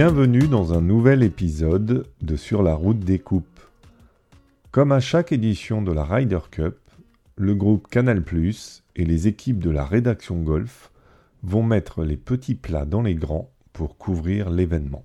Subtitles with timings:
[0.00, 3.58] Bienvenue dans un nouvel épisode de Sur la route des coupes.
[4.70, 6.76] Comme à chaque édition de la Ryder Cup,
[7.34, 8.20] le groupe Canal⁇
[8.94, 10.92] et les équipes de la rédaction Golf
[11.42, 15.04] vont mettre les petits plats dans les grands pour couvrir l'événement.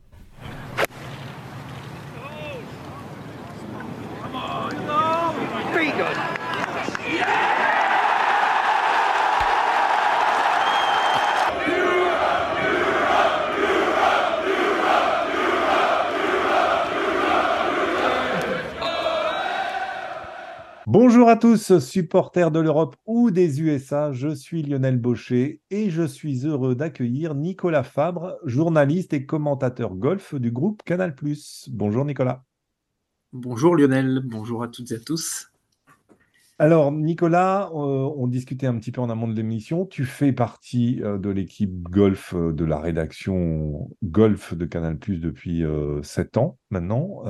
[20.86, 26.04] Bonjour à tous, supporters de l'Europe ou des USA, je suis Lionel Baucher et je
[26.04, 31.16] suis heureux d'accueillir Nicolas Fabre, journaliste et commentateur golf du groupe Canal+.
[31.72, 32.44] Bonjour Nicolas.
[33.32, 35.50] Bonjour Lionel, bonjour à toutes et à tous.
[36.60, 41.02] Alors Nicolas, euh, on discutait un petit peu en amont de l'émission, tu fais partie
[41.02, 45.64] euh, de l'équipe golf euh, de la rédaction golf de Canal+, depuis
[46.04, 47.24] 7 ans maintenant.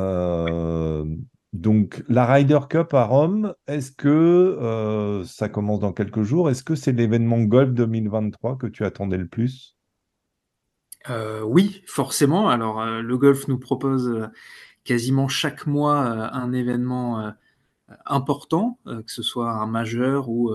[1.53, 6.49] Donc, la Ryder Cup à Rome, est-ce que euh, ça commence dans quelques jours?
[6.49, 9.77] Est-ce que c'est l'événement golf 2023 que tu attendais le plus?
[11.11, 12.49] Euh, Oui, forcément.
[12.49, 14.27] Alors, euh, le golf nous propose
[14.83, 15.99] quasiment chaque mois
[16.33, 17.31] un événement
[18.05, 20.51] important, que ce soit un majeur ou,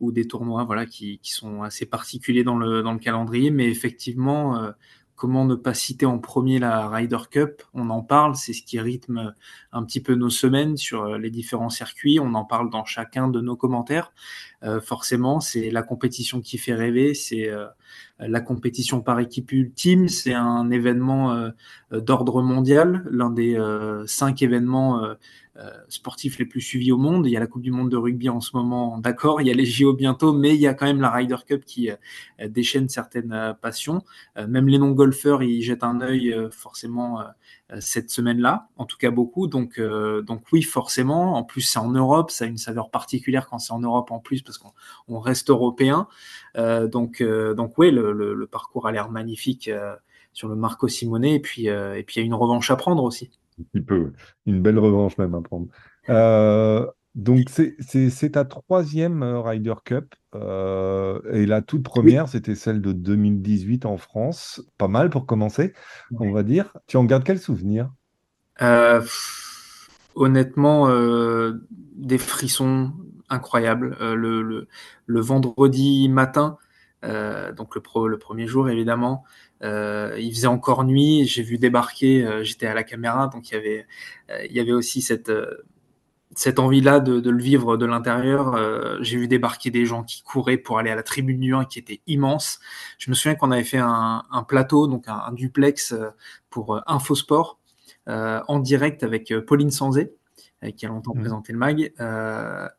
[0.00, 3.52] des tournois voilà, qui, sont assez particuliers dans le calendrier.
[3.52, 4.72] Mais effectivement,
[5.22, 8.80] comment ne pas citer en premier la Ryder Cup On en parle, c'est ce qui
[8.80, 9.36] rythme
[9.70, 12.18] un petit peu nos semaines sur euh, les différents circuits.
[12.18, 14.12] On en parle dans chacun de nos commentaires.
[14.64, 17.68] Euh, forcément, c'est la compétition qui fait rêver, c'est euh,
[18.18, 21.50] la compétition par équipe ultime, c'est un événement
[21.90, 23.58] d'ordre mondial, l'un des
[24.06, 25.16] cinq événements
[25.58, 27.26] euh, sportifs les plus suivis au monde.
[27.26, 29.50] Il y a la Coupe du Monde de rugby en ce moment, d'accord, il y
[29.50, 31.96] a les JO bientôt, mais il y a quand même la Ryder Cup qui euh,
[32.48, 34.02] déchaîne certaines euh, passions.
[34.48, 37.20] même les non-golfeurs, ils jettent un œil forcément
[37.80, 39.46] cette semaine-là, en tout cas beaucoup.
[39.46, 41.36] Donc, donc oui, forcément.
[41.36, 44.18] En plus, c'est en Europe, ça a une saveur particulière quand c'est en Europe en
[44.18, 46.08] plus parce qu'on reste européen.
[46.56, 49.70] donc, donc oui, le, parcours a l'air magnifique
[50.32, 53.02] sur le Marco Simone et puis, et puis il y a une revanche à prendre
[53.02, 53.30] aussi
[53.62, 54.12] petit peu,
[54.46, 55.66] une belle revanche même à prendre.
[56.08, 62.80] Euh, donc c'est ta troisième euh, Ryder Cup euh, et la toute première c'était celle
[62.80, 65.72] de 2018 en France, pas mal pour commencer,
[66.18, 66.72] on va dire.
[66.86, 67.90] Tu en gardes quel souvenir?
[70.14, 70.88] Honnêtement,
[71.96, 72.92] des frissons
[73.28, 73.96] incroyables.
[74.00, 74.68] Le, le,
[75.06, 76.58] le, vendredi matin,
[77.02, 79.24] donc le, pro, le premier jour évidemment,
[79.62, 83.54] euh, il faisait encore nuit, j'ai vu débarquer, euh, j'étais à la caméra, donc il
[83.54, 83.86] y avait,
[84.30, 85.30] euh, il y avait aussi cette,
[86.34, 88.56] cette envie-là de, de, le vivre de l'intérieur.
[89.02, 91.78] j'ai vu débarquer des gens qui couraient pour aller à la tribune du 1 qui
[91.78, 92.60] était immense.
[92.98, 95.94] Je me souviens qu'on avait fait un, un, plateau, donc un, un duplex
[96.50, 97.58] pour Infosport
[98.06, 100.12] en direct avec Pauline Sanzé
[100.76, 101.20] qui a longtemps mmh.
[101.20, 101.92] présenté le mag.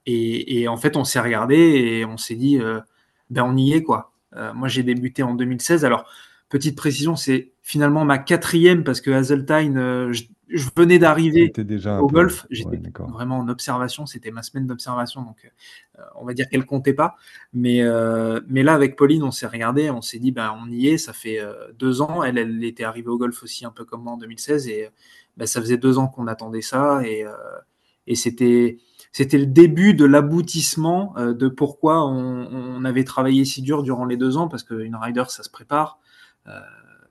[0.06, 2.60] Et, et, en fait, on s'est regardé et on s'est dit,
[3.30, 4.14] ben on y est quoi.
[4.54, 5.86] moi, j'ai débuté en 2016.
[5.86, 6.06] Alors,
[6.54, 10.14] Petite précision, c'est finalement ma quatrième parce que Hazeltine, euh,
[10.54, 11.52] je, venais d'arriver
[12.00, 12.46] au golf.
[12.50, 12.80] J'étais
[13.12, 14.06] vraiment en observation.
[14.06, 15.52] C'était ma semaine d'observation, donc
[15.98, 17.16] euh, on va dire qu'elle comptait pas.
[17.54, 20.88] Mais, euh, mais là, avec Pauline, on s'est regardé, on s'est dit, ben, on y
[20.88, 20.98] est.
[20.98, 21.40] Ça fait
[21.78, 22.24] deux ans.
[22.24, 24.90] Elle, elle était arrivée au golf aussi un peu comme moi en 2016 et
[25.38, 27.26] ben, ça faisait deux ans qu'on attendait ça et,
[28.08, 28.78] et c'était
[29.12, 34.18] c'était le début de l'aboutissement de pourquoi on, on, avait travaillé si dur durant les
[34.18, 36.00] deux ans, parce qu'une rider, ça se prépare,
[36.48, 36.60] euh,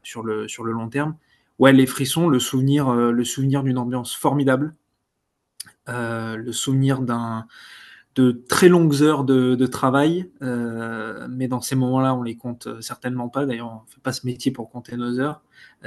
[0.03, 1.17] sur, le, sur le long terme.
[1.59, 4.75] Ouais, les frissons, le souvenir, euh, le souvenir d'une ambiance formidable,
[5.89, 7.47] euh, le souvenir d'un
[8.15, 13.47] de très longues heures de, travail, mais dans ces moments-là, on les compte certainement pas.
[13.47, 15.43] D'ailleurs, on fait pas ce métier pour compter nos heures,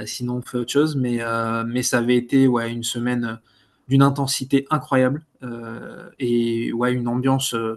[0.06, 0.96] sinon on fait autre chose.
[0.96, 1.20] Mais,
[1.68, 3.38] mais ça avait été ouais, une semaine
[3.86, 5.24] d'une intensité incroyable
[6.18, 7.54] et ouais, une ambiance.
[7.54, 7.76] en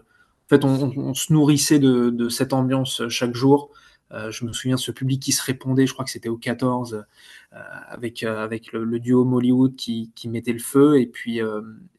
[0.50, 3.70] fait, on, se nourrissait de, cette ambiance chaque jour.
[4.12, 6.38] Euh, je me souviens de ce public qui se répondait, je crois que c'était au
[6.38, 7.06] 14,
[7.54, 7.58] euh,
[7.88, 11.00] avec, euh, avec le, duo Mollywood qui, qui, mettait le feu.
[11.00, 11.40] Et puis,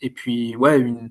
[0.01, 1.11] et puis ouais, une,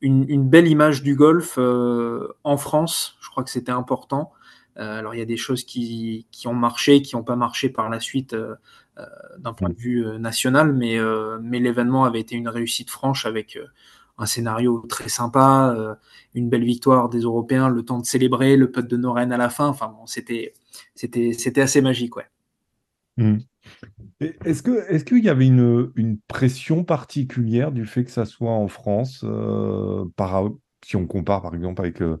[0.00, 3.16] une, belle image du golf en France.
[3.20, 4.32] Je crois que c'était important.
[4.76, 7.88] alors, il y a des choses qui, qui ont marché, qui n'ont pas marché par
[7.90, 8.36] la suite
[9.38, 10.98] d'un point de vue national, mais,
[11.42, 13.58] mais l'événement avait été une réussite franche avec
[14.18, 15.94] un scénario très sympa, euh,
[16.34, 19.50] une belle victoire des Européens, le temps de célébrer, le putt de Noren à la
[19.50, 19.68] fin.
[19.68, 20.52] Enfin bon, c'était
[21.56, 22.26] assez magique, ouais.
[23.18, 23.38] Hmm.
[24.20, 29.22] Est-ce qu'il y avait une, une, pression particulière du fait que ça soit en France,
[29.24, 30.50] euh, par,
[30.84, 32.20] si on compare par exemple avec euh,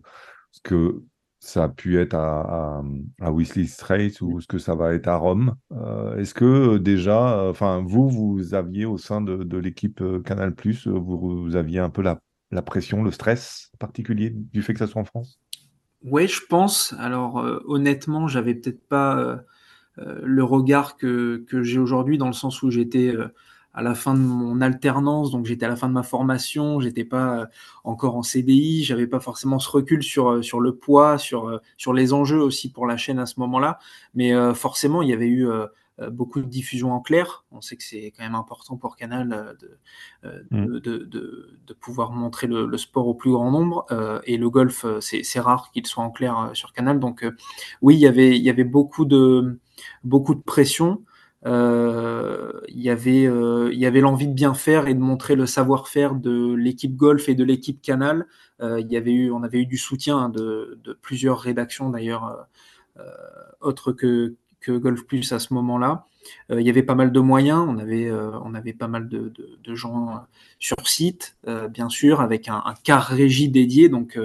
[0.52, 1.02] ce que
[1.46, 2.82] ça a pu être à,
[3.20, 5.54] à, Weasley Straits ou ce que ça va être à Rome.
[6.18, 10.54] Est-ce que déjà, enfin, vous, vous aviez au sein de, l'équipe Canal+,
[10.86, 12.20] vous, vous aviez un peu la,
[12.50, 15.38] la pression, le stress particulier du fait que ça soit en France?
[16.02, 16.94] Oui, je pense.
[16.98, 19.40] Alors, honnêtement, j'avais peut-être pas
[19.96, 23.14] le regard que, que j'ai aujourd'hui, dans le sens où j'étais
[23.76, 27.04] à la fin de mon alternance, donc j'étais à la fin de ma formation, j'étais
[27.04, 27.46] pas euh,
[27.84, 31.58] encore en CDI, j'avais pas forcément ce recul sur, euh, sur le poids, sur, euh,
[31.76, 33.78] sur les enjeux aussi pour la chaîne à ce moment-là.
[34.14, 35.46] Mais forcément, il y avait eu
[36.10, 37.44] beaucoup de diffusion en clair.
[37.52, 39.56] On sait que c'est quand même important pour Canal
[40.22, 40.66] mm.
[40.66, 43.84] de, de, de, de pouvoir montrer le, le, sport au plus grand nombre.
[44.24, 46.98] et le golf, c'est rare qu'il soit en clair sur Canal.
[46.98, 47.26] Donc
[47.82, 49.58] oui, il y avait, il y avait beaucoup de,
[50.02, 51.02] beaucoup de pression.
[51.46, 56.14] Euh, il y avait, euh, avait l'envie de bien faire et de montrer le savoir-faire
[56.14, 58.26] de l'équipe golf et de l'équipe Canal.
[58.60, 62.48] Euh, il y avait eu, on avait eu du soutien hein, de, plusieurs rédactions d'ailleurs
[63.60, 66.06] autres que, que Golf Plus à ce moment-là.
[66.50, 69.30] il y avait pas mal de moyens, on avait, on avait pas mal de,
[69.74, 70.26] gens
[70.58, 71.36] sur site,
[71.70, 74.18] bien sûr, avec un, un, car régie dédié, donc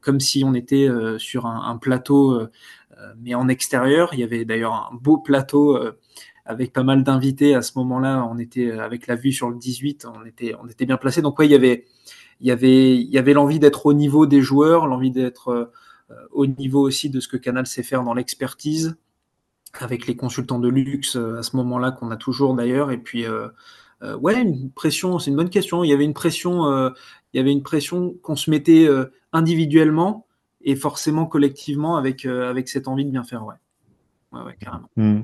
[0.00, 2.48] comme si on était sur un plateau,
[3.18, 4.10] mais en extérieur.
[4.12, 5.78] Il y avait d'ailleurs un beau plateau
[6.50, 8.28] avec pas mal d'invités à ce moment-là.
[8.28, 11.22] On était euh, avec la vue sur le 18, on était, bien placé.
[11.22, 15.70] Donc ouais, il y avait, l'envie d'être au niveau des joueurs, l'envie d'être
[16.10, 18.96] euh, au niveau aussi de ce que Canal sait faire dans l'expertise,
[19.78, 22.90] avec les consultants de luxe euh, à ce moment-là qu'on a toujours d'ailleurs.
[22.90, 23.26] Et puis
[24.20, 25.84] ouais, une pression, c'est une bonne question.
[25.84, 26.64] Il y avait une pression,
[27.32, 28.88] il y avait une pression qu'on se mettait
[29.32, 30.26] individuellement
[30.62, 32.26] et forcément collectivement avec
[32.68, 33.44] cette envie de bien faire.
[33.44, 34.88] Ouais, carrément.
[34.96, 35.20] Mmh.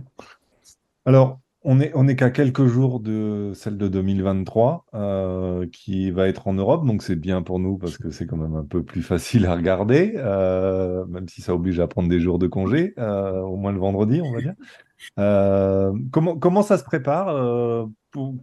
[1.07, 6.27] Alors, on est, on est qu'à quelques jours de celle de 2023 euh, qui va
[6.29, 8.83] être en Europe, donc c'est bien pour nous parce que c'est quand même un peu
[8.83, 12.93] plus facile à regarder, euh, même si ça oblige à prendre des jours de congé,
[12.99, 14.55] euh, au moins le vendredi, on va dire.
[16.11, 18.35] comment, ça se prépare pour,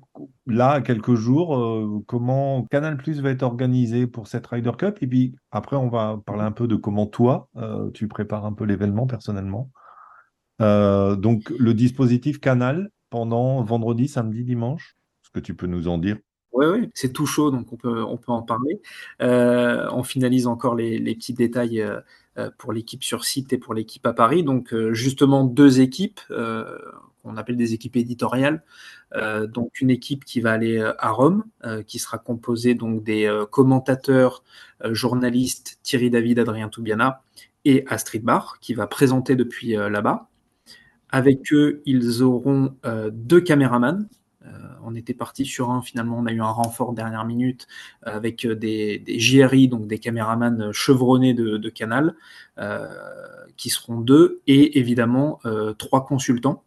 [0.48, 5.00] là, à quelques jours, comment Canal Plus va être organisé pour cette Ryder Cup?
[5.02, 7.50] Et puis après, on va parler un peu de comment toi,
[7.94, 9.70] tu prépares un peu l'événement personnellement.
[10.64, 15.98] Euh, donc, le dispositif Canal pendant vendredi, samedi, dimanche, est-ce que tu peux nous en
[15.98, 16.18] dire?
[16.54, 18.80] Oui, oui, c'est tout chaud, donc on peut, on peut en parler.
[19.22, 24.06] Euh, on finalise encore les, petits détails euh, pour l'équipe sur site et pour l'équipe
[24.06, 24.44] à Paris.
[24.44, 28.64] Donc, justement, deux équipes, qu'on appelle des équipes éditoriales.
[29.48, 31.44] donc, une équipe qui va aller à Rome,
[31.88, 34.44] qui sera composée donc des commentateurs,
[34.86, 37.22] journalistes Thierry David, Adrien Toubiana
[37.66, 40.30] et Astrid Barr, qui va présenter depuis là-bas.
[41.14, 44.08] Avec eux, ils auront euh, deux caméramans.
[44.48, 44.50] Euh,
[44.84, 47.68] on était parti sur un, finalement, on a eu un renfort dernière minute
[48.08, 52.16] euh, avec des, JRI, donc des caméramans chevronnés de, Canal,
[53.58, 55.40] qui seront deux, et évidemment
[55.78, 56.64] trois consultants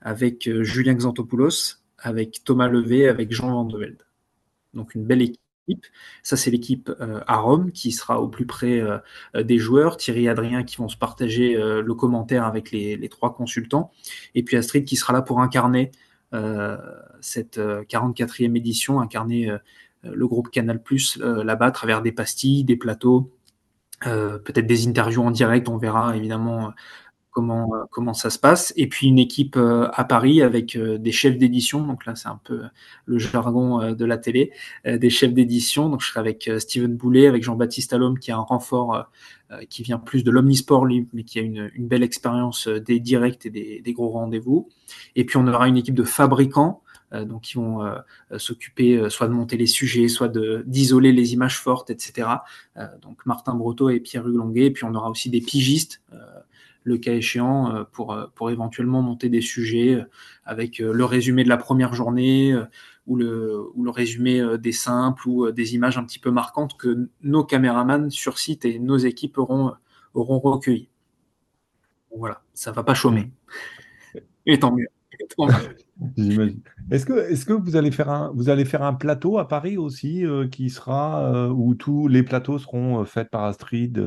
[0.00, 4.06] avec Julien Xantopoulos, avec Thomas Levé, avec Jean Vandevelde.
[4.72, 5.45] Donc une belle équipe.
[6.22, 8.98] Ça, c'est l'équipe euh, à Rome qui sera au plus près euh,
[9.42, 9.96] des joueurs.
[9.96, 13.92] Thierry et Adrien qui vont se partager euh, le commentaire avec les, trois consultants.
[14.34, 15.92] Et puis Astrid qui sera là pour incarner
[17.20, 19.56] cette 44e édition, incarner
[20.02, 23.32] le groupe Canal Plus là-bas à travers des pastilles, des plateaux,
[24.02, 25.68] peut-être des interviews en direct.
[25.70, 26.72] On verra évidemment
[27.36, 28.72] comment, euh, comment ça se passe.
[28.76, 31.86] Et puis une équipe euh, à Paris avec euh, des chefs d'édition.
[31.86, 32.62] Donc là, c'est un peu
[33.04, 34.52] le jargon de la télé,
[34.86, 35.90] des chefs d'édition.
[35.90, 39.10] Donc je serai avec Steven Boulet, avec Jean-Baptiste Allôme, qui a un renfort
[39.68, 43.92] qui vient plus de l'omnisport, mais qui a une, belle expérience des directs et des,
[43.92, 44.68] gros rendez-vous.
[45.14, 46.82] Et puis on aura une équipe de fabricants.
[47.12, 47.84] donc qui vont
[48.38, 50.32] s'occuper soit de monter les sujets, soit
[50.64, 52.28] d'isoler les images fortes, etc.
[53.02, 56.00] donc Martin Brotteau et Pierre Hugues Et puis on aura aussi des pigistes
[56.86, 60.04] le cas échéant, euh, pour, euh, pour éventuellement monter des sujets euh,
[60.44, 62.54] avec le résumé de la première journée
[63.06, 67.08] ou le, ou le résumé des simples ou des images un petit peu marquantes que
[67.22, 69.72] nos caméramans sur site et nos équipes auront,
[70.14, 70.88] auront recueillies.
[72.16, 73.32] Voilà, ça va pas chômer.
[74.46, 74.88] Et tant mieux.
[75.18, 75.76] Et tant mieux.
[76.90, 81.74] Est-ce que, vous, allez faire un, plateau à Paris aussi euh, qui sera euh, où
[81.74, 83.98] tous les plateaux seront euh, faits par Astrid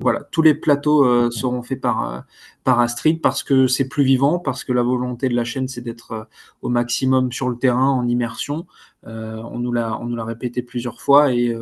[0.00, 2.24] Voilà, tous les plateaux seront faits par
[2.66, 6.28] Astrid parce que c'est plus vivant, parce que la volonté de la chaîne c'est d'être
[6.60, 8.66] au maximum sur le terrain en immersion.
[9.04, 11.56] On nous l'a on nous l'a répété plusieurs fois et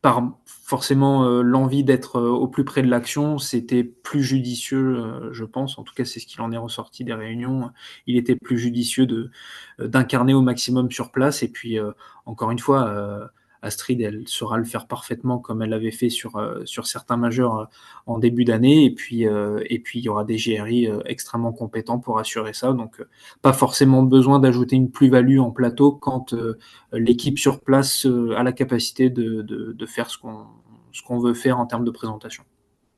[0.00, 5.78] par forcément l'envie d'être au plus près de l'action, c'était plus judicieux, je pense.
[5.78, 7.70] En tout cas, c'est ce qu'il en est ressorti des réunions.
[8.06, 9.30] Il était plus judicieux de
[9.80, 11.42] euh, d'incarner au maximum sur place.
[11.42, 11.92] Et puis, euh,
[12.26, 13.26] encore une fois, euh,
[13.64, 17.68] Astrid, elle saura le faire parfaitement comme elle l'avait fait sur, sur certains majeurs
[18.06, 18.84] en début d'année.
[18.84, 22.72] Et puis, et puis, il y aura des GRI extrêmement compétents pour assurer ça.
[22.72, 23.02] Donc,
[23.42, 26.34] pas forcément besoin d'ajouter une plus-value en plateau quand
[26.92, 28.06] l'équipe sur place
[28.36, 30.46] a la capacité de, de, de faire ce qu'on
[30.94, 32.44] ce qu'on veut faire en termes de présentation.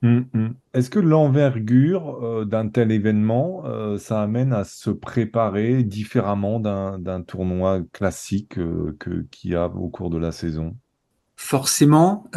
[0.03, 0.49] Mmh, mmh.
[0.75, 7.23] Est-ce que l'envergure euh, d'un tel événement, euh, ça amène à se préparer différemment d'un
[7.23, 10.77] tournoi classique euh, que, qu'il y a au cours de la saison?
[11.39, 12.31] Forcément,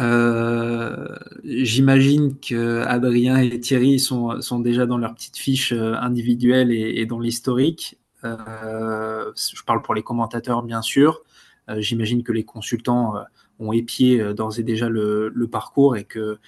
[1.42, 7.06] j'imagine que Adrien et Thierry sont, sont déjà dans leur petite fiche individuelle et, et
[7.06, 7.98] dans l'historique.
[8.22, 11.22] je parle pour les commentateurs, bien sûr.
[11.78, 13.14] j'imagine que les consultants
[13.60, 16.38] ont épié euh, d'ores et déjà le, parcours et que euh,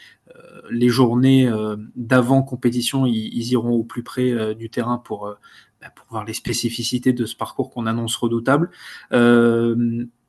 [0.71, 5.35] les journées euh, d'avant compétition, ils, iront au plus près du terrain pour,
[5.81, 8.71] bah, pour voir les spécificités de ce parcours qu'on annonce redoutable.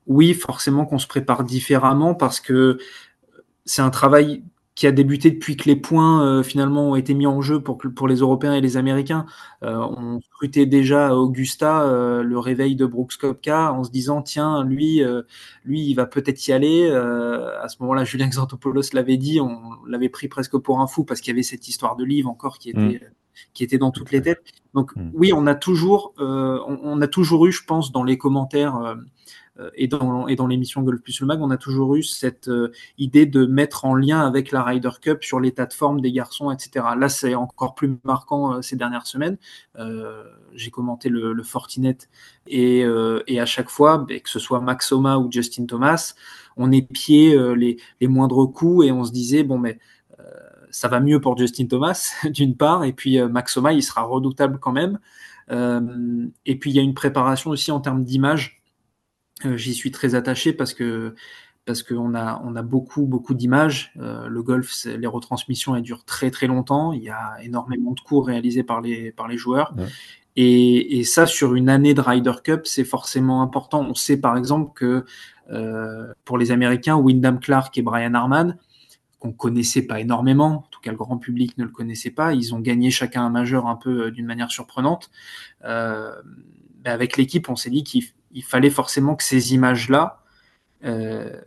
[0.05, 2.77] oui, forcément qu'on se prépare différemment parce que
[3.65, 4.43] c'est un travail
[4.75, 7.77] qui a débuté depuis que les points euh, finalement ont été mis en jeu pour,
[7.77, 9.25] pour les Européens et les Américains.
[9.63, 14.21] Euh, on scrutait déjà à Augusta euh, le réveil de Brooks Kopka en se disant
[14.21, 15.01] tiens lui
[15.63, 16.89] lui il va peut-être y aller.
[16.89, 21.21] à ce moment-là, Julien Xantopoulos l'avait dit, on l'avait pris presque pour un fou parce
[21.21, 22.99] qu'il y avait cette histoire de livre encore qui était mm.
[23.53, 24.43] qui était dans toutes les têtes.
[24.73, 25.11] Donc mm.
[25.13, 28.95] oui, on a toujours on, on, a toujours eu, je pense, dans les commentaires euh,
[29.75, 32.71] et dans, et dans l'émission Golf Plus le Mag, on a toujours eu cette euh,
[32.97, 36.49] idée de mettre en lien avec la Ryder Cup sur l'état de forme des garçons,
[36.49, 36.85] etc.
[36.97, 39.37] Là, c'est encore plus marquant euh, ces dernières semaines.
[40.55, 41.97] J'ai commenté le, Fortinet
[42.47, 42.83] et,
[43.27, 46.13] et, à chaque fois, ben, que ce soit Max Oma ou Justin Thomas,
[46.57, 49.79] on épiait les, les moindres coups et on se disait, bon, mais
[50.69, 54.59] ça va mieux pour Justin Thomas, d'une part, et puis Max Oma, il sera redoutable
[54.59, 54.99] quand même.
[55.49, 58.62] et puis, il y a une préparation aussi en termes d'image euh,
[59.55, 61.15] j'y suis très attaché parce que
[61.65, 63.93] parce qu'on a, on a beaucoup, beaucoup d'images.
[63.97, 66.91] Euh, le golf, les retransmissions, elles durent très, très longtemps.
[66.91, 69.73] Il y a énormément de cours réalisés par les, par les joueurs.
[70.35, 73.81] Et, et, ça, sur une année de Ryder Cup, c'est forcément important.
[73.81, 75.05] On sait par exemple que
[75.51, 78.57] euh, pour les Américains, Wyndham Clark et Brian Harman,
[79.19, 82.53] qu'on connaissait pas énormément, en tout cas le grand public ne le connaissait pas, ils
[82.53, 85.09] ont gagné chacun un majeur un peu d'une manière surprenante.
[85.63, 86.13] Euh,
[86.83, 90.23] ben avec l'équipe, on s'est dit qu'il il fallait forcément que ces images-là,
[90.83, 91.39] euh,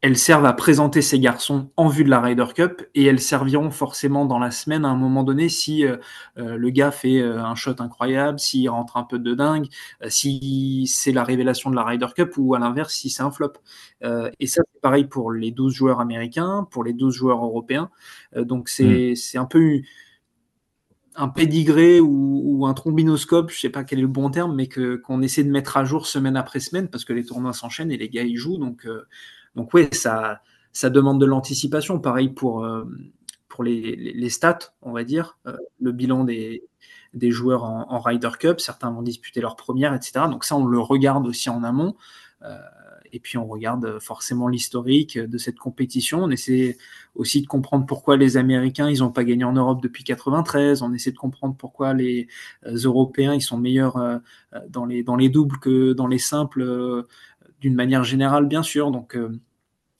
[0.00, 3.72] elles servent à présenter ces garçons en vue de la Ryder Cup et elles serviront
[3.72, 5.96] forcément dans la semaine à un moment donné si euh,
[6.38, 9.66] euh, le gars fait un shot incroyable, s'il rentre un peu de dingue,
[10.06, 13.54] si c'est la révélation de la Ryder Cup ou à l'inverse si c'est un flop.
[14.02, 17.90] et ça c'est pareil pour les 12 joueurs américains, pour les 12 joueurs européens.
[18.36, 19.38] donc c'est mm.
[19.38, 19.80] un peu
[21.18, 24.96] un pédigré ou, un trombinoscope, je sais pas quel est le bon terme, mais que
[24.96, 27.96] qu'on essaie de mettre à jour semaine après semaine parce que les tournois s'enchaînent et
[27.96, 28.58] les gars y jouent.
[28.58, 29.06] Donc euh,
[29.54, 31.98] donc ouais, ça ça demande de l'anticipation.
[31.98, 32.84] Pareil pour euh,
[33.48, 36.64] pour les, les, stats, on va dire, euh, le bilan des
[37.14, 38.60] des joueurs en, en, Ryder Cup.
[38.60, 40.26] Certains vont disputer leur première, etc.
[40.30, 41.96] Donc ça, on le regarde aussi en amont
[43.12, 46.24] et puis on regarde forcément l'historique de cette compétition.
[46.24, 46.76] On essaie
[47.14, 50.82] aussi de comprendre pourquoi les Américains ils n'ont pas gagné en Europe depuis 93.
[50.82, 52.28] On essaie de comprendre pourquoi les
[52.66, 54.18] euh, Européens ils sont meilleurs euh,
[54.68, 57.08] dans les dans les doubles que dans les simples euh,
[57.60, 58.90] d'une manière générale bien sûr.
[58.90, 59.18] Donc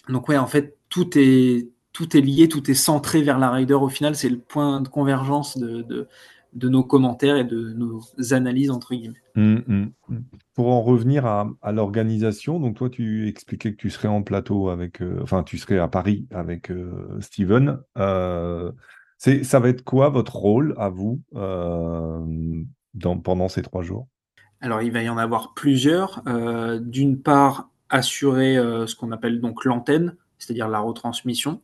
[0.09, 3.75] donc ouais en fait tout est tout est lié, tout est centré vers la Ryder
[3.75, 4.15] au final.
[4.15, 6.09] C'est le point de convergence de
[6.55, 8.03] de nos commentaires et de nos
[8.33, 9.23] analyses, entre guillemets.
[9.37, 10.25] Hum, hum, hum.
[10.55, 15.01] Pour en revenir à, l'organisation, donc toi, tu expliquais que tu serais en plateau avec,
[15.03, 17.79] euh, enfin, tu serais à Paris avec euh, Steven.
[17.97, 18.73] Euh,
[19.19, 24.07] ça va être quoi votre rôle à vous dans, pendant ces trois jours?
[24.61, 26.23] Alors, il va y en avoir plusieurs.
[26.81, 28.55] D'une part, assurer
[28.87, 31.61] ce qu'on appelle donc l'antenne, c'est-à-dire la retransmission.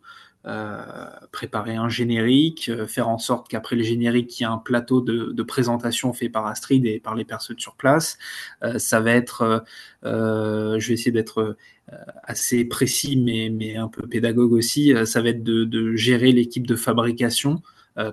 [0.47, 4.59] Euh, préparer un générique, euh, faire en sorte qu'après le générique, il y ait un
[4.59, 8.19] plateau de, présentation fait par Astrid et par les personnes sur place.
[8.63, 9.65] Euh, ça va être,
[10.03, 11.57] je vais essayer d'être
[12.25, 14.93] assez précis, mais, un peu pédagogue aussi.
[15.07, 17.63] ça va être de, gérer l'équipe de fabrication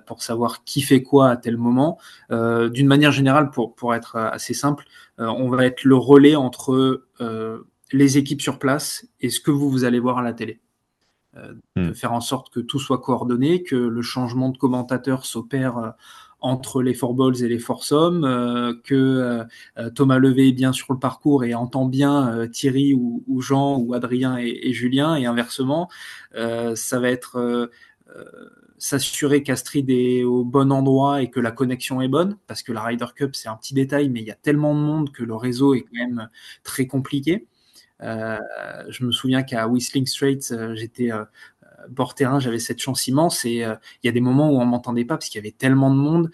[0.06, 1.98] pour savoir qui fait quoi à tel moment.
[2.30, 4.84] D'une manière générale, pour, pour être assez simple,
[5.18, 7.02] on va être le relais entre
[7.92, 10.61] les équipes sur place et ce que vous, vous allez voir à la télé.
[11.38, 11.94] Euh, de hmm.
[11.94, 15.90] faire en sorte que tout soit coordonné, que le changement de commentateur s'opère euh,
[16.40, 19.46] entre les four balls et les foursomes, euh, que
[19.94, 24.36] Thomas Levé est bien sur le parcours et entend bien Thierry ou, Jean ou Adrien
[24.38, 25.88] et, Julien, et inversement.
[26.34, 27.70] ça va être
[28.76, 32.82] s'assurer qu'Astrid est au bon endroit et que la connexion est bonne, parce que la
[32.82, 35.36] Ryder Cup, c'est un petit détail, mais il y a tellement de monde que le
[35.36, 36.28] réseau est quand même
[36.64, 37.46] très compliqué.
[38.02, 41.10] Je me souviens qu'à Whistling Straits, j'étais
[41.88, 45.04] bord terrain, j'avais cette chance immense et il y a des moments où on m'entendait
[45.04, 46.30] pas parce qu'il y avait tellement de monde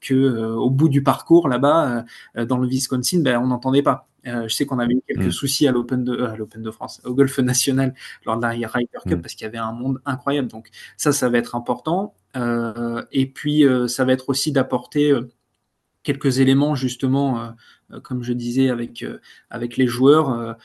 [0.00, 2.04] que au bout du parcours là-bas,
[2.36, 4.08] dans le Wisconsin, ben, on n'entendait pas.
[4.24, 5.32] je sais qu'on avait eu quelques mm.
[5.32, 7.94] soucis à l'Open de, à l'Open de France, au Golf National
[8.24, 9.20] lors de la Ryder Cup mm.
[9.20, 10.48] parce qu'il y avait un monde incroyable.
[10.48, 12.14] Donc ça, ça va être important.
[12.34, 15.12] et puis ça va être aussi d'apporter
[16.04, 17.54] quelques éléments justement,
[18.02, 19.04] comme je disais avec
[19.50, 20.56] avec les joueurs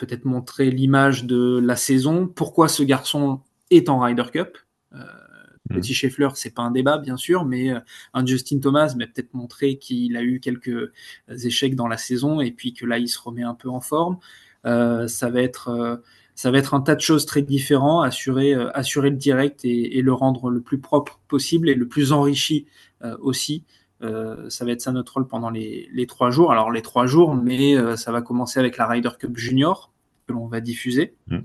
[0.00, 3.40] peut-être montrer l'image de la saison, pourquoi ce garçon
[3.70, 4.58] est en Ryder Cup?
[4.94, 5.74] Euh, hmm.
[5.74, 7.80] Petit Scheffler, c'est pas un débat bien sûr, mais euh,
[8.14, 10.90] un Justin Thomas, mais peut-être montrer qu'il a eu quelques
[11.28, 14.18] échecs dans la saison et puis que là il se remet un peu en forme.
[14.66, 16.02] Euh, ça va être
[16.34, 20.12] ça va être un tas de choses très différents, assurer, assurer le direct et, le
[20.14, 22.66] rendre le plus propre possible et le plus enrichi
[23.20, 23.64] aussi.
[24.00, 26.52] Ça va être ça notre rôle pendant les, les, trois jours.
[26.52, 29.90] Alors les trois jours, mais ça va commencer avec la Ryder Cup Junior
[30.30, 31.38] que l'on va diffuser, mmh.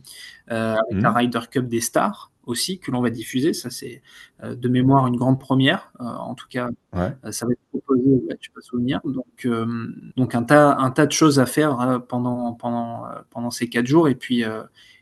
[0.51, 1.15] Euh, avec la mmh.
[1.15, 3.53] Ryder Cup des stars aussi que l'on va diffuser.
[3.53, 4.03] Ça, c'est
[4.43, 5.91] euh, de mémoire une grande première.
[5.99, 6.69] Euh, en tout cas,
[7.31, 8.03] ça va être proposé
[8.39, 9.01] je peux souvenir.
[9.03, 9.47] Donc,
[10.15, 14.07] donc un, tas, un tas de choses à faire pendant, pendant, pendant ces quatre jours.
[14.07, 14.43] Et puis,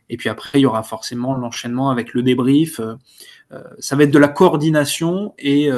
[0.10, 2.80] et puis après, il y aura forcément l'enchaînement avec le débrief.
[3.80, 5.70] ça va être de la coordination et,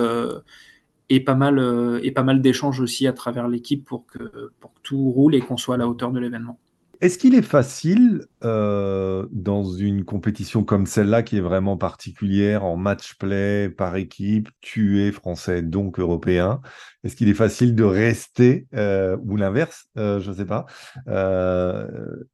[1.10, 5.12] et pas mal, pas mal d'échanges aussi à travers l'équipe pour que, pour que tout
[5.12, 6.60] roule et qu'on soit à la hauteur de l'événement.
[7.02, 12.78] Est-ce qu'il est facile euh, dans une compétition comme celle-là qui est vraiment particulière en
[12.78, 16.62] match play par équipe, tu es français donc européen,
[17.04, 20.66] est-ce qu'il est facile de rester euh, ou l'inverse, euh, je ne sais pas,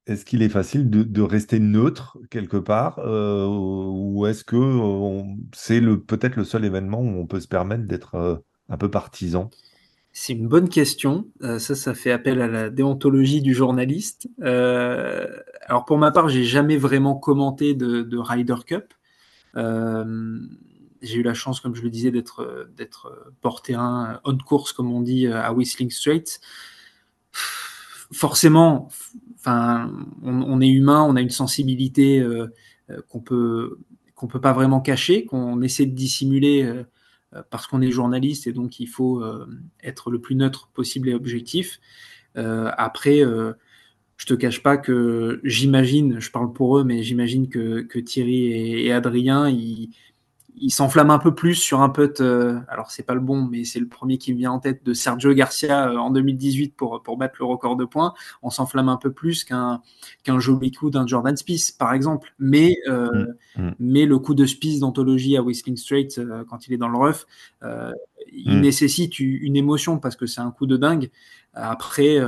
[0.05, 5.21] est-ce qu'il est facile de, rester neutre quelque part ou est-ce que
[5.53, 9.51] c'est peut-être le seul événement où on peut se permettre d'être un peu partisan
[10.13, 11.27] c'est une bonne question.
[11.41, 14.27] Euh, ça, ça fait appel à la déontologie du journaliste.
[14.41, 15.27] Euh,
[15.65, 18.93] alors pour ma part, j'ai jamais vraiment commenté de, Ryder Cup.
[19.55, 20.39] Euh,
[21.01, 24.91] j'ai eu la chance, comme je le disais, d'être d'être porté un on course, comme
[24.91, 26.41] on dit, à Whistling Straits.
[28.11, 28.89] Forcément,
[29.35, 32.23] enfin, on, est humain, on a une sensibilité
[33.09, 33.79] qu'on peut
[34.13, 36.83] qu'on peut pas vraiment cacher, qu'on essaie de dissimuler
[37.49, 39.47] parce qu'on est journaliste et donc il faut euh,
[39.83, 41.79] être le plus neutre possible et objectif.
[42.37, 43.21] Euh, après,
[44.17, 48.85] je te cache pas que j'imagine, je parle pour eux, mais j'imagine que, Thierry et,
[48.85, 49.89] et Adrien, ils,
[50.55, 53.63] il s'enflamme un peu plus sur un putt, euh, alors c'est pas le bon, mais
[53.63, 57.01] c'est le premier qui me vient en tête de Sergio Garcia euh, en 2018 pour,
[57.03, 58.13] pour battre le record de points.
[58.41, 59.81] On s'enflamme un peu plus qu'un
[60.23, 62.33] qu'un joli coup d'un Jordan Spieth, par exemple.
[62.39, 63.75] Mais, euh, mm, mm.
[63.79, 67.25] mais le coup de Spieth d'anthologie à Whistling Straits, quand il est dans le rough,
[68.31, 68.61] il mm.
[68.61, 71.09] nécessite une émotion parce que c'est un coup de dingue.
[71.53, 72.19] Après,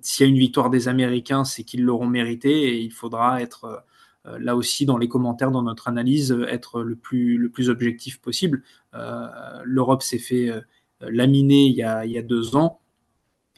[0.00, 3.64] s'il y a une victoire des Américains, c'est qu'ils l'auront mérité et il faudra être
[3.64, 3.76] euh,
[4.24, 8.20] là aussi dans les commentaires, dans notre analyse, euh, être le plus, le plus objectif
[8.20, 8.62] possible.
[8.94, 9.26] Euh,
[9.64, 10.50] L'Europe s'est fait
[11.00, 12.80] laminer il y, a, il y a deux ans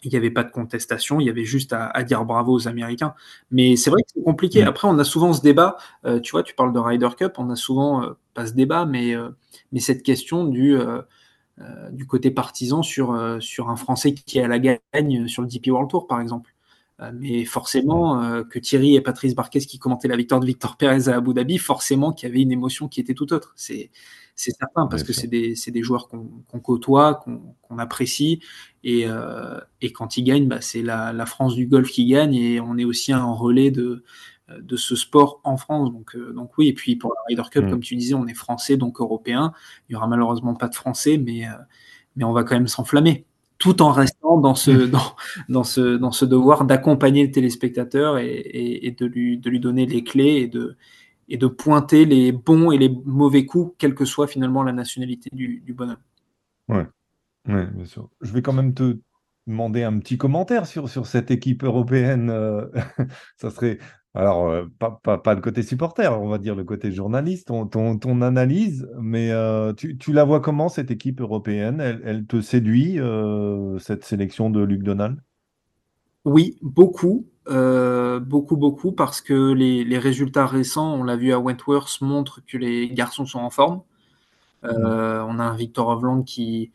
[0.04, 3.14] il n'y avait pas de contestation, il y avait juste à, dire bravo aux Américains.
[3.52, 4.60] Mais c'est vrai que c'est compliqué.
[4.64, 5.76] Après, on a souvent ce débat,
[6.24, 9.14] tu vois, tu parles de Ryder Cup, on a souvent, pas ce débat, mais,
[9.70, 10.76] mais cette question du,
[11.92, 15.68] du côté partisan sur, sur un Français qui est à la gagne sur le DP
[15.68, 16.51] World Tour, par exemple.
[17.00, 20.76] Euh, mais forcément, euh, que Thierry et Patrice Barquez qui commentaient la victoire de Victor
[20.76, 23.52] Pérez à Abu Dhabi, forcément qu'il y avait une émotion qui était tout autre.
[23.56, 23.90] C'est
[24.34, 27.24] certain, parce que c'est des, des, joueurs qu'on côtoie,
[27.62, 28.40] qu'on apprécie,
[28.82, 32.34] et, euh, et, quand ils gagnent, bah, c'est la, la, France du golf qui gagne,
[32.34, 34.04] et on est aussi un relais de,
[34.60, 35.92] de ce sport en France.
[35.92, 37.70] Donc, donc oui, et puis pour la Ryder Cup, mm.
[37.70, 39.52] comme tu disais, on est français, donc européen.
[39.88, 41.44] Il y aura malheureusement pas de français, mais,
[42.16, 43.26] mais on va quand même s'enflammer
[43.62, 44.90] tout en restant dans ce, mmh.
[44.90, 45.14] dans,
[45.48, 50.02] dans ce, dans ce devoir d'accompagner le téléspectateur et, de, lui, de lui donner les
[50.02, 50.76] clés et de,
[51.28, 55.30] et de pointer les bons et les mauvais coups, quelle que soit finalement la nationalité
[55.32, 56.02] du, du bonhomme.
[56.68, 56.88] Ouais.
[57.46, 58.10] ouais, bien sûr.
[58.20, 58.98] Je vais quand même te
[59.46, 62.30] demander un petit commentaire sur, sur cette équipe européenne.
[62.30, 62.66] Euh,
[63.36, 63.78] ça serait
[64.14, 68.20] alors, euh, pas, pas, le côté supporter, on va dire le côté journaliste, ton, ton,
[68.20, 71.80] analyse, mais euh, tu, tu, la vois comment cette équipe européenne?
[71.80, 75.18] Elle, elle, te séduit, euh, cette sélection de Luc Donald?
[76.26, 82.02] Oui, beaucoup, beaucoup, beaucoup, parce que les, les, résultats récents, on l'a vu à Wentworth,
[82.02, 83.80] montrent que les garçons sont en forme.
[84.62, 84.68] Mmh.
[84.74, 86.70] On a un Victor Hovland qui,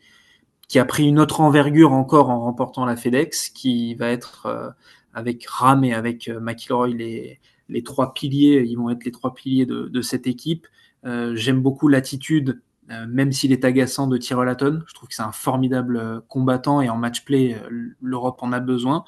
[0.66, 4.74] qui a pris une autre envergure encore en remportant la FedEx, qui va être
[5.18, 9.34] avec Ram et avec euh, McIlroy, les, les trois piliers, ils vont être les trois
[9.34, 10.66] piliers de, cette équipe.
[11.04, 14.82] Euh, j'aime beaucoup l'attitude, euh, même s'il est agaçant de Tyrell Hatton.
[14.86, 17.60] Je trouve que c'est un formidable combattant et en match play,
[18.00, 19.04] l'Europe en a besoin.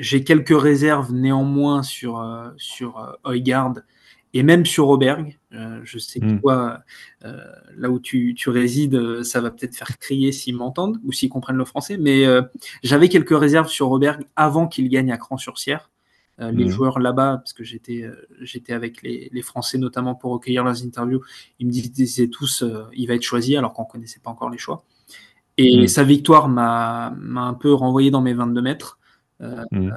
[0.00, 2.20] j'ai quelques réserves néanmoins sur,
[2.56, 3.16] sur
[4.34, 5.38] et même sur Auberg.
[5.84, 6.40] je sais que hmm.
[6.40, 6.80] toi,
[7.22, 11.56] là où tu, tu résides, ça va peut-être faire crier s'ils m'entendent ou s'ils comprennent
[11.56, 12.24] le français, mais
[12.82, 15.90] j'avais quelques réserves sur Auberg avant qu'il gagne à Cran-sur-Sierre.
[16.40, 16.70] Euh, les mhm.
[16.70, 20.82] joueurs là-bas, parce que j'étais euh, j'étais avec les, les, Français notamment pour recueillir leurs
[20.82, 21.20] interviews,
[21.60, 24.58] ils me disaient tous euh, il va être choisi alors qu'on connaissait pas encore les
[24.58, 24.84] choix.
[25.58, 25.86] Et mhm.
[25.86, 28.98] sa victoire m'a un peu renvoyé dans mes 22 mètres.
[29.40, 29.92] Mhm.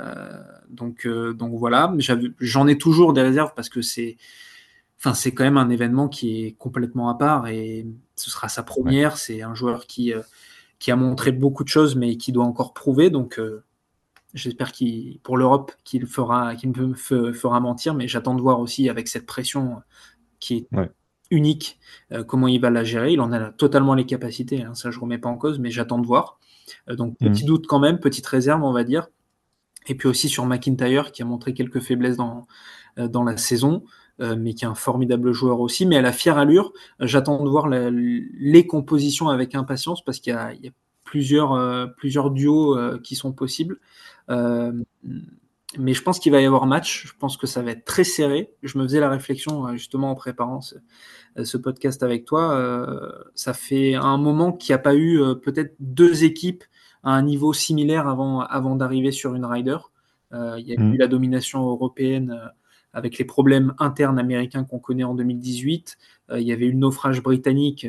[0.70, 1.94] donc donc voilà,
[2.40, 4.18] j'en ai toujours des réserves parce que c'est
[5.00, 8.64] enfin c'est quand même un événement qui est complètement à part et ce sera sa
[8.64, 9.18] première.
[9.18, 10.14] C'est un joueur qui
[10.80, 13.40] qui a montré beaucoup de choses mais qui doit encore prouver donc
[14.34, 18.90] J'espère qu'il, pour l'Europe, qu'il fera, qu'il me fera mentir, mais j'attends de voir aussi
[18.90, 19.82] avec cette pression
[20.40, 20.68] qui est
[21.32, 21.80] unique,
[22.12, 23.14] euh, comment il va la gérer.
[23.14, 26.00] Il en a totalement les capacités, hein, ça je remets pas en cause, mais j'attends
[26.00, 26.40] de voir.
[26.90, 27.48] Euh, donc petit mhm.
[27.48, 29.08] doute quand même, petite réserve, on va dire.
[29.88, 32.48] Et puis aussi sur McIntyre qui a montré quelques faiblesses dans,
[32.98, 33.84] euh, dans la saison.
[34.20, 36.74] mais qui est un formidable joueur aussi, mais à la fière allure.
[37.00, 40.72] J'attends de voir les compositions avec impatience parce qu'il y a,
[41.04, 43.80] plusieurs, plusieurs duos qui sont possibles.
[44.30, 44.72] Euh,
[45.78, 47.08] mais je pense qu'il va y avoir match.
[47.08, 48.52] Je pense que ça va être très serré.
[48.64, 50.76] Je me faisais la réflexion euh, justement en préparant ce,
[51.38, 53.20] euh, podcast avec toi.
[53.36, 56.64] ça fait un moment qu'il n'y a pas eu peut-être deux équipes
[57.04, 59.78] à un niveau similaire avant, avant d'arriver sur une rider.
[60.32, 60.98] il y a eu mm.
[60.98, 62.52] la domination européenne
[62.94, 65.98] avec les problèmes internes américains qu'on connaît en 2018.
[66.36, 67.88] il y avait eu le naufrage britannique.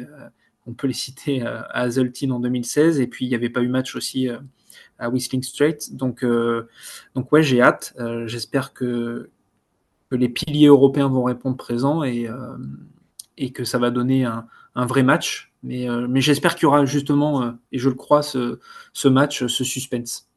[0.66, 3.00] on peut les citer à Hazeltine en 2016.
[3.00, 4.28] Et puis il n'y avait pas eu match aussi
[4.98, 5.94] à Whistling Straits.
[5.94, 6.68] Donc, euh,
[7.14, 7.94] donc ouais, j'ai hâte.
[7.98, 9.30] Euh, j'espère que,
[10.10, 12.56] que, les piliers européens vont répondre présent et, euh,
[13.36, 15.47] et que ça va donner un, un vrai match.
[15.62, 18.60] Mais, mais j'espère qu'il y aura justement, et je le crois, ce,
[18.92, 20.28] ce match, ce suspense.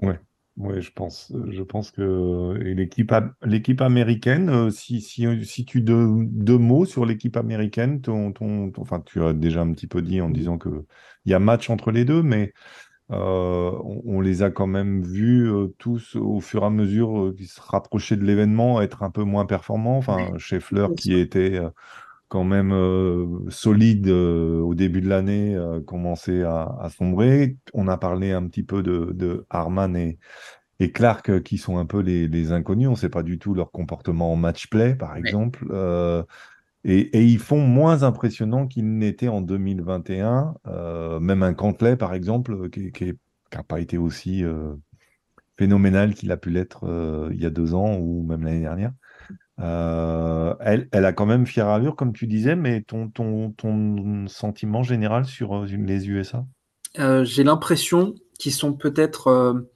[0.00, 0.20] Ouais.
[0.58, 1.32] Oui, je pense.
[1.50, 8.00] Je pense que l'équipe américaine, si, si, si tu deux, deux mots sur l'équipe américaine,
[8.00, 10.84] ton, ton, enfin, tu as déjà un petit peu dit en disant que
[11.24, 12.52] il y a match entre les deux, mais
[13.10, 13.70] euh,
[14.04, 17.46] on, les a quand même vus euh, tous au fur et à mesure euh, qui
[17.46, 19.96] se rapprochaient de l'événement être un peu moins performants.
[19.96, 21.60] Enfin, chez Fleur qui était
[22.28, 22.72] quand même
[23.48, 27.56] solide au début de l'année commençait à, sombrer.
[27.74, 30.18] On a parlé un petit peu de, de Harman et,
[30.78, 32.88] et Clark qui sont un peu les, inconnus.
[32.88, 35.66] On ne sait pas du tout leur comportement en match-play, par exemple.
[36.84, 40.54] Et, ils font moins impressionnant qu'ils n'étaient en 2021.
[40.66, 42.92] Euh, même un Cantley, par exemple, qui
[43.54, 44.74] n'a pas été aussi euh,
[45.58, 48.92] phénoménal qu'il a pu l'être euh, il y a deux ans ou même l'année dernière.
[49.58, 54.82] Elle, elle, a quand même fière allure, comme tu disais, mais ton, ton, ton sentiment
[54.82, 56.44] général sur les USA
[56.96, 59.66] J'ai l'impression qu'ils sont peut-être,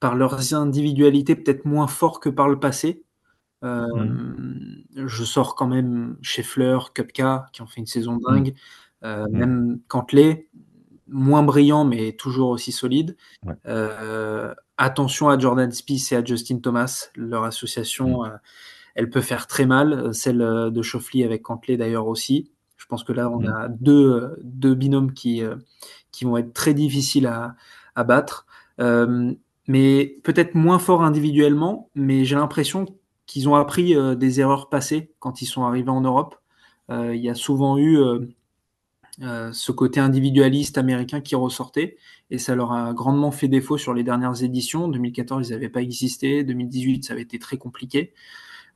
[0.00, 3.02] par leurs individualités, peut-être moins forts que par le passé.
[3.64, 4.84] Euh, mmh.
[5.06, 8.20] Je sors quand même chez Fleur, Cupka, qui ont fait une saison mmh.
[8.28, 8.54] dingue.
[9.04, 9.36] Euh, mmh.
[9.36, 10.48] Même Cantley,
[11.08, 13.16] moins brillant, mais toujours aussi solide.
[13.66, 17.08] Euh, attention à Jordan Spieth et à Justin Thomas.
[17.16, 18.22] Leur association,
[18.94, 20.14] elle peut faire très mal.
[20.14, 22.50] Celle de Schauffele avec Cantley d'ailleurs aussi.
[22.76, 25.42] Je pense que là, on a deux, deux binômes qui,
[26.12, 27.56] qui vont être très difficiles à,
[27.94, 28.46] à battre.
[28.78, 32.86] mais peut-être moins fort individuellement, mais j'ai l'impression
[33.26, 36.36] qu'ils ont appris euh, des erreurs passées quand ils sont arrivés en Europe.
[36.90, 37.98] Euh, il y a souvent eu
[39.22, 41.96] euh, ce côté individualiste américain qui ressortait
[42.30, 44.88] et ça leur a grandement fait défaut sur les dernières éditions.
[44.88, 46.44] 2014, ils n'avaient pas existé.
[46.44, 48.12] 2018, ça avait été très compliqué.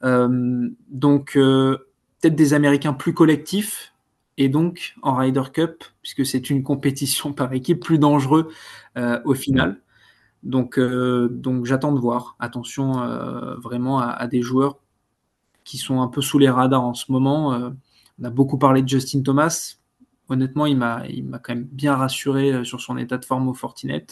[0.02, 3.94] Donc, peut-être des Américains plus collectifs
[4.36, 8.48] et donc en Ryder Cup, puisque c'est une compétition par équipe, plus dangereux
[9.24, 9.80] au final.
[10.42, 12.36] Donc, euh, donc j'attends de voir.
[12.38, 14.78] Attention euh, vraiment à, des joueurs
[15.64, 17.52] qui sont un peu sous les radars en ce moment.
[17.52, 17.70] Euh,
[18.20, 19.76] on a beaucoup parlé de Justin Thomas.
[20.28, 23.54] Honnêtement, il m'a, il m'a quand même bien rassuré sur son état de forme au
[23.54, 24.06] Fortinet.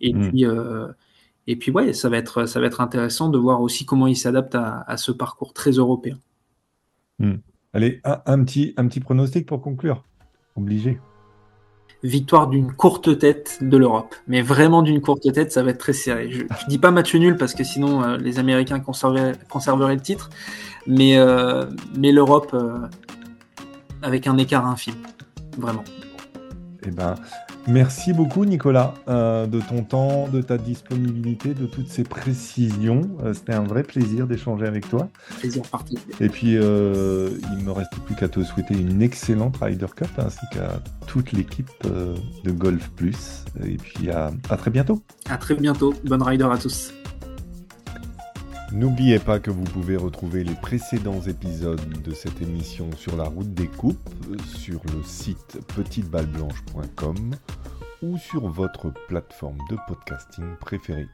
[0.00, 0.28] Et mm.
[0.28, 0.44] puis,
[1.46, 4.16] et puis ouais, ça va être, ça va être intéressant de voir aussi comment il
[4.16, 6.18] s'adapte à, ce parcours très européen.
[7.18, 7.34] Mm.
[7.74, 10.04] Allez, un, petit, un petit pronostic pour conclure.
[10.56, 10.98] Obligé
[12.02, 14.14] victoire d'une courte tête de l'Europe.
[14.26, 16.30] Mais vraiment d'une courte tête, ça va être très serré.
[16.30, 20.30] Je, ne dis pas match nul parce que sinon euh, les Américains conserveraient, le titre,
[20.86, 22.78] mais, euh, mais l'Europe euh,
[24.02, 24.96] avec un écart infime,
[25.58, 25.84] vraiment.
[26.84, 27.14] Eh ben,
[27.68, 33.02] merci beaucoup Nicolas euh, de ton temps, de ta disponibilité, de toutes ces précisions.
[33.22, 35.08] Euh, c'était un vrai plaisir d'échanger avec toi.
[35.38, 35.62] Plaisir.
[36.20, 40.44] Et puis, euh, il me reste plus qu'à te souhaiter une excellente Ryder Cup ainsi
[40.52, 43.44] qu'à toute l'équipe de Golf Plus.
[43.64, 45.02] Et puis, à, à très bientôt.
[45.28, 45.94] À très bientôt.
[46.04, 46.92] Bonne Ryder à tous.
[48.72, 53.52] N'oubliez pas que vous pouvez retrouver les précédents épisodes de cette émission sur la route
[53.52, 54.08] des coupes
[54.56, 57.36] sur le site petiteballeblanche.com
[58.02, 61.06] ou sur votre plateforme de podcasting préférée.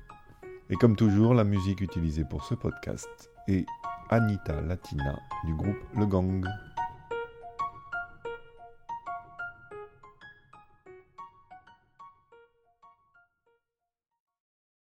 [0.71, 3.09] Et comme toujours, la musique utilisée pour ce podcast
[3.49, 3.67] est
[4.09, 6.45] Anita Latina du groupe Le Gang.